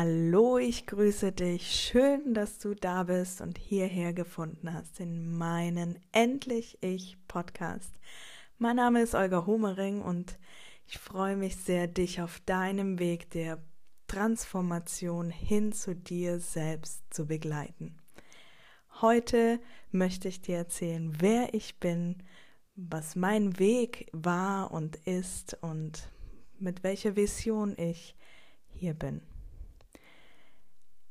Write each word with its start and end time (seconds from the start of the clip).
Hallo, 0.00 0.58
ich 0.58 0.86
grüße 0.86 1.32
dich. 1.32 1.72
Schön, 1.72 2.32
dass 2.32 2.60
du 2.60 2.76
da 2.76 3.02
bist 3.02 3.40
und 3.40 3.58
hierher 3.58 4.12
gefunden 4.12 4.72
hast 4.72 5.00
in 5.00 5.36
meinen 5.36 5.98
Endlich 6.12 6.78
Ich 6.82 7.16
Podcast. 7.26 7.92
Mein 8.58 8.76
Name 8.76 9.02
ist 9.02 9.16
Olga 9.16 9.44
Homering 9.44 10.00
und 10.00 10.38
ich 10.86 10.98
freue 10.98 11.34
mich 11.34 11.56
sehr, 11.56 11.88
dich 11.88 12.20
auf 12.20 12.38
deinem 12.46 13.00
Weg 13.00 13.30
der 13.30 13.58
Transformation 14.06 15.30
hin 15.30 15.72
zu 15.72 15.96
dir 15.96 16.38
selbst 16.38 17.02
zu 17.12 17.26
begleiten. 17.26 17.98
Heute 19.00 19.58
möchte 19.90 20.28
ich 20.28 20.40
dir 20.40 20.58
erzählen, 20.58 21.12
wer 21.18 21.54
ich 21.54 21.80
bin, 21.80 22.22
was 22.76 23.16
mein 23.16 23.58
Weg 23.58 24.08
war 24.12 24.70
und 24.70 24.94
ist 25.08 25.58
und 25.60 26.08
mit 26.60 26.84
welcher 26.84 27.16
Vision 27.16 27.76
ich 27.76 28.14
hier 28.68 28.94
bin. 28.94 29.22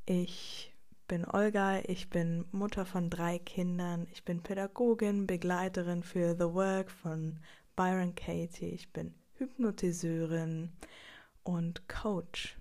Ich 0.10 0.74
bin 1.10 1.26
Olga, 1.26 1.82
ich 1.86 2.10
bin 2.10 2.46
Mutter 2.54 2.86
von 2.86 3.10
drei 3.10 3.40
Kindern, 3.40 4.08
ich 4.14 4.24
bin 4.24 4.42
Pädagogin, 4.42 5.28
Begleiterin 5.28 6.02
für 6.02 6.34
The 6.34 6.54
Work 6.54 6.90
von 6.90 7.40
Byron 7.76 8.16
Katie, 8.16 8.70
ich 8.70 8.94
bin 8.94 9.14
Hypnotiseurin 9.34 10.72
und 11.44 11.90
Coach. 11.90 12.58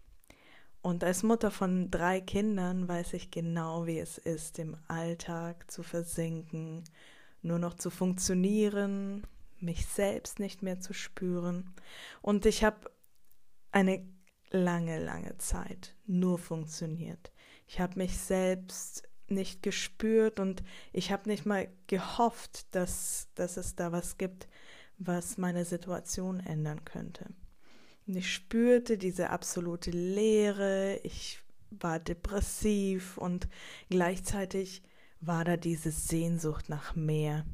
Und 0.82 1.04
als 1.04 1.22
Mutter 1.22 1.52
von 1.52 1.88
drei 1.88 2.20
Kindern 2.20 2.88
weiß 2.88 3.12
ich 3.12 3.30
genau, 3.30 3.86
wie 3.86 4.00
es 4.00 4.18
ist, 4.18 4.58
im 4.58 4.76
Alltag 4.88 5.70
zu 5.70 5.84
versinken, 5.84 6.82
nur 7.42 7.60
noch 7.60 7.74
zu 7.74 7.90
funktionieren, 7.90 9.24
mich 9.60 9.86
selbst 9.86 10.40
nicht 10.40 10.64
mehr 10.64 10.80
zu 10.80 10.92
spüren. 10.94 11.76
Und 12.22 12.44
ich 12.44 12.64
habe 12.64 12.90
eine 13.70 14.04
lange, 14.50 14.98
lange 14.98 15.36
Zeit 15.38 15.94
nur 16.06 16.38
funktioniert. 16.38 17.32
Ich 17.66 17.80
habe 17.80 17.98
mich 17.98 18.16
selbst 18.16 19.02
nicht 19.28 19.62
gespürt 19.62 20.38
und 20.38 20.62
ich 20.92 21.10
habe 21.10 21.28
nicht 21.28 21.46
mal 21.46 21.68
gehofft, 21.88 22.66
dass, 22.74 23.28
dass 23.34 23.56
es 23.56 23.74
da 23.74 23.92
was 23.92 24.18
gibt, 24.18 24.48
was 24.98 25.36
meine 25.36 25.64
Situation 25.64 26.40
ändern 26.40 26.84
könnte. 26.84 27.26
Und 28.06 28.16
ich 28.16 28.32
spürte 28.32 28.98
diese 28.98 29.30
absolute 29.30 29.90
Leere, 29.90 31.00
ich 31.02 31.40
war 31.70 31.98
depressiv 31.98 33.18
und 33.18 33.48
gleichzeitig 33.90 34.82
war 35.20 35.44
da 35.44 35.56
diese 35.56 35.90
Sehnsucht 35.90 36.68
nach 36.68 36.94
mehr. 36.94 37.44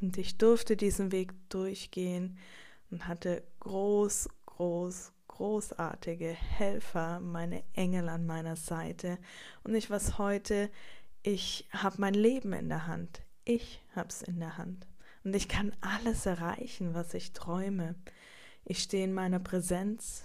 Und 0.00 0.16
ich 0.16 0.38
durfte 0.38 0.76
diesen 0.76 1.12
Weg 1.12 1.32
durchgehen 1.48 2.38
und 2.90 3.08
hatte 3.08 3.42
groß, 3.60 4.28
groß, 4.46 5.12
großartige 5.36 6.28
Helfer, 6.28 7.18
meine 7.20 7.64
Engel 7.74 8.08
an 8.08 8.24
meiner 8.24 8.56
Seite. 8.56 9.18
Und 9.64 9.74
ich 9.74 9.90
was 9.90 10.18
heute, 10.18 10.70
ich 11.22 11.68
habe 11.72 11.96
mein 11.98 12.14
Leben 12.14 12.52
in 12.52 12.68
der 12.68 12.86
Hand. 12.86 13.22
Ich 13.44 13.80
habe 13.96 14.08
es 14.08 14.22
in 14.22 14.38
der 14.38 14.58
Hand. 14.58 14.86
Und 15.24 15.34
ich 15.34 15.48
kann 15.48 15.72
alles 15.80 16.26
erreichen, 16.26 16.94
was 16.94 17.14
ich 17.14 17.32
träume. 17.32 17.96
Ich 18.64 18.78
stehe 18.78 19.04
in 19.04 19.12
meiner 19.12 19.40
Präsenz 19.40 20.24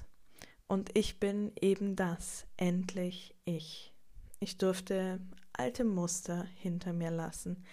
und 0.68 0.96
ich 0.96 1.20
bin 1.20 1.52
eben 1.60 1.96
das, 1.96 2.46
endlich 2.56 3.36
ich. 3.46 3.94
Ich 4.40 4.58
durfte 4.58 5.20
alte 5.54 5.84
Muster 5.84 6.46
hinter 6.56 6.94
mir 6.94 7.12
lassen, 7.12 7.66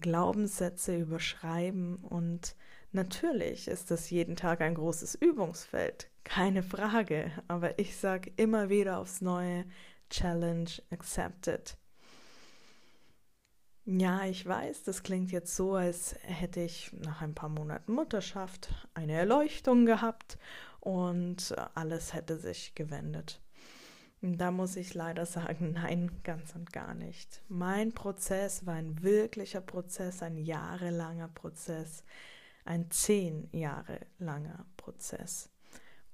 Glaubenssätze 0.00 0.96
überschreiben 0.96 1.96
und 1.96 2.54
natürlich 2.92 3.68
ist 3.68 3.90
das 3.90 4.10
jeden 4.10 4.36
Tag 4.36 4.60
ein 4.60 4.74
großes 4.74 5.16
Übungsfeld, 5.16 6.11
keine 6.24 6.62
Frage, 6.62 7.30
aber 7.48 7.78
ich 7.78 7.96
sage 7.96 8.32
immer 8.36 8.68
wieder 8.68 8.98
aufs 8.98 9.20
neue 9.20 9.64
Challenge 10.10 10.70
accepted. 10.90 11.76
Ja, 13.84 14.24
ich 14.26 14.46
weiß, 14.46 14.84
das 14.84 15.02
klingt 15.02 15.32
jetzt 15.32 15.56
so, 15.56 15.74
als 15.74 16.14
hätte 16.22 16.60
ich 16.60 16.92
nach 16.92 17.20
ein 17.20 17.34
paar 17.34 17.48
Monaten 17.48 17.92
Mutterschaft 17.92 18.68
eine 18.94 19.14
Erleuchtung 19.14 19.86
gehabt 19.86 20.38
und 20.78 21.54
alles 21.74 22.14
hätte 22.14 22.38
sich 22.38 22.76
gewendet. 22.76 23.40
Da 24.20 24.52
muss 24.52 24.76
ich 24.76 24.94
leider 24.94 25.26
sagen, 25.26 25.72
nein, 25.74 26.20
ganz 26.22 26.54
und 26.54 26.72
gar 26.72 26.94
nicht. 26.94 27.42
Mein 27.48 27.92
Prozess 27.92 28.64
war 28.66 28.74
ein 28.74 29.02
wirklicher 29.02 29.60
Prozess, 29.60 30.22
ein 30.22 30.36
jahrelanger 30.36 31.28
Prozess, 31.28 32.04
ein 32.64 32.88
zehn 32.92 33.48
Jahre 33.50 33.98
langer 34.20 34.64
Prozess. 34.76 35.51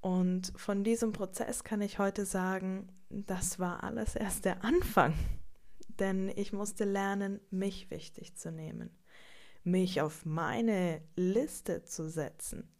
Und 0.01 0.53
von 0.57 0.85
diesem 0.85 1.13
Prozess 1.13 1.65
kann 1.65 1.81
ich 1.81 1.99
heute 1.99 2.25
sagen, 2.25 2.93
das 3.09 3.59
war 3.59 3.83
alles 3.83 4.15
erst 4.15 4.45
der 4.45 4.65
Anfang. 4.65 5.15
Denn 5.99 6.29
ich 6.29 6.53
musste 6.53 6.85
lernen, 6.85 7.41
mich 7.51 7.91
wichtig 7.91 8.37
zu 8.37 8.53
nehmen, 8.53 8.97
mich 9.65 10.01
auf 10.01 10.25
meine 10.25 11.03
Liste 11.17 11.83
zu 11.83 12.09
setzen, 12.09 12.73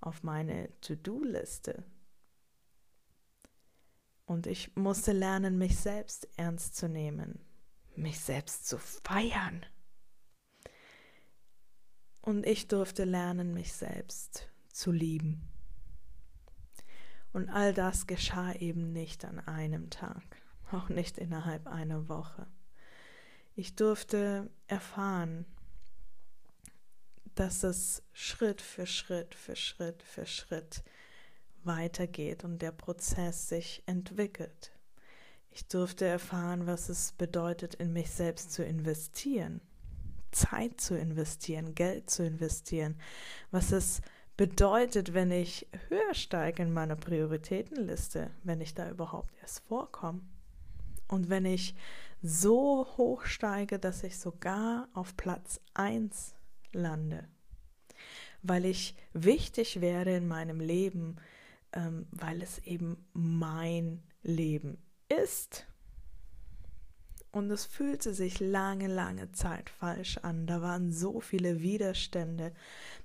auf 0.00 0.24
meine 0.24 0.70
To-Do-Liste. 0.80 1.84
Und 4.26 4.46
ich 4.46 4.74
musste 4.76 5.12
lernen, 5.12 5.58
mich 5.58 5.78
selbst 5.78 6.28
ernst 6.36 6.76
zu 6.76 6.88
nehmen, 6.88 7.40
mich 7.94 8.18
selbst 8.18 8.66
zu 8.66 8.78
feiern. 8.78 9.64
Und 12.22 12.46
ich 12.46 12.68
durfte 12.68 13.04
lernen, 13.04 13.54
mich 13.54 13.72
selbst 13.72 14.48
zu 14.72 14.92
lieben. 14.92 15.48
Und 17.32 17.48
all 17.48 17.72
das 17.72 18.06
geschah 18.06 18.52
eben 18.54 18.92
nicht 18.92 19.24
an 19.24 19.38
einem 19.38 19.90
Tag, 19.90 20.42
auch 20.72 20.88
nicht 20.88 21.18
innerhalb 21.18 21.66
einer 21.66 22.08
Woche. 22.08 22.46
Ich 23.54 23.76
durfte 23.76 24.50
erfahren, 24.66 25.44
dass 27.34 27.62
es 27.62 28.02
Schritt 28.12 28.60
für 28.60 28.86
Schritt 28.86 29.34
für 29.34 29.56
Schritt 29.56 30.02
für 30.02 30.26
Schritt 30.26 30.82
weitergeht 31.62 32.44
und 32.44 32.60
der 32.62 32.72
Prozess 32.72 33.48
sich 33.48 33.82
entwickelt. 33.86 34.72
Ich 35.50 35.66
durfte 35.66 36.06
erfahren, 36.06 36.66
was 36.66 36.88
es 36.88 37.12
bedeutet, 37.12 37.74
in 37.74 37.92
mich 37.92 38.10
selbst 38.10 38.52
zu 38.52 38.64
investieren, 38.64 39.60
Zeit 40.30 40.80
zu 40.80 40.96
investieren, 40.96 41.74
Geld 41.74 42.08
zu 42.08 42.24
investieren, 42.24 42.98
was 43.50 43.72
es 43.72 44.00
bedeutet, 44.40 45.12
wenn 45.12 45.30
ich 45.30 45.66
höher 45.90 46.14
steige 46.14 46.62
in 46.62 46.72
meiner 46.72 46.96
Prioritätenliste, 46.96 48.30
wenn 48.42 48.62
ich 48.62 48.72
da 48.72 48.88
überhaupt 48.88 49.34
erst 49.42 49.60
vorkomme. 49.68 50.22
Und 51.08 51.28
wenn 51.28 51.44
ich 51.44 51.74
so 52.22 52.86
hoch 52.96 53.26
steige, 53.26 53.78
dass 53.78 54.02
ich 54.02 54.18
sogar 54.18 54.88
auf 54.94 55.14
Platz 55.18 55.60
1 55.74 56.34
lande, 56.72 57.28
weil 58.42 58.64
ich 58.64 58.96
wichtig 59.12 59.82
werde 59.82 60.16
in 60.16 60.26
meinem 60.26 60.60
Leben, 60.60 61.16
ähm, 61.74 62.06
weil 62.10 62.40
es 62.40 62.60
eben 62.60 62.96
mein 63.12 64.02
Leben 64.22 64.78
ist 65.22 65.66
und 67.32 67.50
es 67.50 67.64
fühlte 67.64 68.12
sich 68.12 68.40
lange, 68.40 68.88
lange 68.88 69.30
Zeit 69.32 69.70
falsch 69.70 70.18
an. 70.18 70.46
Da 70.46 70.62
waren 70.62 70.92
so 70.92 71.20
viele 71.20 71.60
Widerstände. 71.60 72.52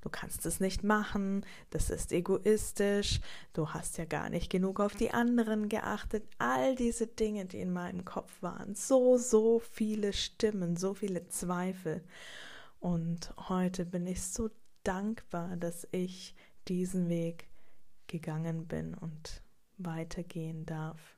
Du 0.02 0.10
kannst 0.10 0.46
es 0.46 0.60
nicht 0.60 0.84
machen, 0.84 1.46
das 1.70 1.90
ist 1.90 2.12
egoistisch, 2.12 3.22
du 3.54 3.70
hast 3.70 3.98
ja 3.98 4.06
gar 4.06 4.30
nicht 4.30 4.50
genug 4.50 4.80
auf 4.80 4.96
die 4.96 5.12
anderen 5.12 5.70
geachtet. 5.70 6.28
All 6.40 6.76
diese 6.76 7.08
Dinge, 7.08 7.46
die 7.46 7.60
in 7.60 7.72
meinem 7.72 8.04
Kopf 8.04 8.42
waren. 8.42 8.76
So, 8.76 9.18
so 9.18 9.60
viele 9.60 10.12
Stimmen, 10.12 10.76
so 10.76 10.94
viele 10.94 11.28
Zweifel. 11.28 12.04
Und 12.80 13.34
heute 13.50 13.86
bin 13.86 14.08
ich 14.08 14.24
so 14.24 14.50
dankbar, 14.84 15.56
dass 15.58 15.88
ich 15.92 16.36
diesen 16.68 17.10
Weg 17.10 17.48
gegangen 18.08 18.68
bin 18.68 18.96
und 18.96 19.42
weitergehen 19.78 20.66
darf. 20.66 21.18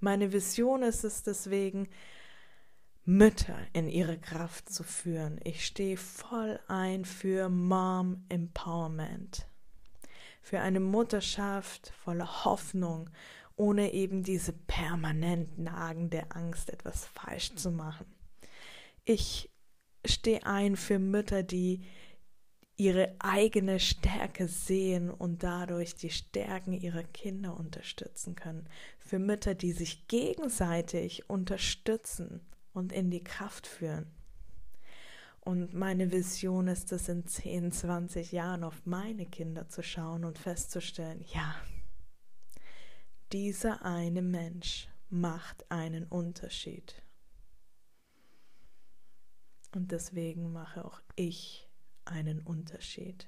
Meine 0.00 0.32
Vision 0.32 0.82
ist 0.82 1.04
es 1.04 1.22
deswegen, 1.22 1.88
Mütter 3.08 3.56
in 3.72 3.88
ihre 3.88 4.18
Kraft 4.18 4.68
zu 4.68 4.82
führen. 4.82 5.40
Ich 5.42 5.64
stehe 5.64 5.96
voll 5.96 6.60
ein 6.68 7.06
für 7.06 7.48
Mom 7.48 8.26
Empowerment, 8.28 9.46
für 10.42 10.60
eine 10.60 10.78
Mutterschaft 10.78 11.90
voller 12.04 12.44
Hoffnung, 12.44 13.08
ohne 13.56 13.94
eben 13.94 14.24
diese 14.24 14.52
permanent 14.52 15.58
nagende 15.58 16.30
Angst, 16.32 16.68
etwas 16.68 17.06
falsch 17.06 17.54
zu 17.54 17.70
machen. 17.70 18.04
Ich 19.06 19.48
stehe 20.04 20.44
ein 20.44 20.76
für 20.76 20.98
Mütter, 20.98 21.42
die 21.42 21.86
ihre 22.76 23.16
eigene 23.20 23.80
Stärke 23.80 24.48
sehen 24.48 25.10
und 25.10 25.42
dadurch 25.42 25.94
die 25.94 26.10
Stärken 26.10 26.74
ihrer 26.74 27.04
Kinder 27.04 27.56
unterstützen 27.56 28.34
können. 28.34 28.68
Für 28.98 29.18
Mütter, 29.18 29.54
die 29.54 29.72
sich 29.72 30.08
gegenseitig 30.08 31.30
unterstützen 31.30 32.42
und 32.78 32.92
in 32.92 33.10
die 33.10 33.24
Kraft 33.24 33.66
führen. 33.66 34.06
Und 35.40 35.74
meine 35.74 36.12
Vision 36.12 36.68
ist 36.68 36.92
es, 36.92 37.08
in 37.08 37.26
10, 37.26 37.72
20 37.72 38.32
Jahren 38.32 38.64
auf 38.64 38.86
meine 38.86 39.26
Kinder 39.26 39.68
zu 39.68 39.82
schauen 39.82 40.24
und 40.24 40.38
festzustellen, 40.38 41.24
ja, 41.32 41.54
dieser 43.32 43.84
eine 43.84 44.22
Mensch 44.22 44.88
macht 45.10 45.70
einen 45.70 46.04
Unterschied. 46.04 47.02
Und 49.74 49.90
deswegen 49.90 50.52
mache 50.52 50.84
auch 50.84 51.00
ich 51.16 51.68
einen 52.04 52.40
Unterschied. 52.40 53.26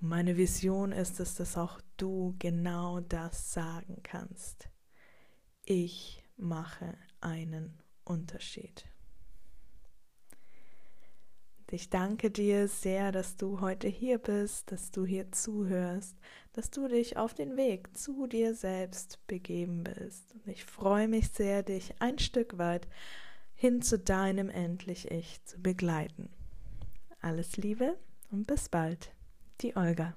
Und 0.00 0.08
meine 0.08 0.36
Vision 0.36 0.92
ist 0.92 1.20
es, 1.20 1.34
dass 1.34 1.56
auch 1.56 1.80
du 1.96 2.34
genau 2.38 3.00
das 3.00 3.52
sagen 3.52 4.00
kannst. 4.02 4.68
Ich 5.64 6.24
mache 6.36 6.96
einen 7.20 7.82
Unterschied. 8.06 8.86
Ich 11.70 11.90
danke 11.90 12.30
dir 12.30 12.68
sehr, 12.68 13.10
dass 13.10 13.36
du 13.36 13.60
heute 13.60 13.88
hier 13.88 14.18
bist, 14.18 14.70
dass 14.70 14.92
du 14.92 15.04
hier 15.04 15.32
zuhörst, 15.32 16.16
dass 16.52 16.70
du 16.70 16.86
dich 16.86 17.16
auf 17.16 17.34
den 17.34 17.56
Weg 17.56 17.96
zu 17.96 18.28
dir 18.28 18.54
selbst 18.54 19.18
begeben 19.26 19.82
bist. 19.82 20.32
Und 20.34 20.46
ich 20.46 20.64
freue 20.64 21.08
mich 21.08 21.30
sehr, 21.30 21.64
dich 21.64 22.00
ein 22.00 22.20
Stück 22.20 22.56
weit 22.56 22.86
hin 23.56 23.82
zu 23.82 23.98
deinem 23.98 24.48
endlich 24.48 25.10
Ich 25.10 25.42
zu 25.44 25.58
begleiten. 25.58 26.30
Alles 27.20 27.56
Liebe 27.56 27.98
und 28.30 28.46
bis 28.46 28.68
bald, 28.68 29.10
die 29.60 29.76
Olga. 29.76 30.14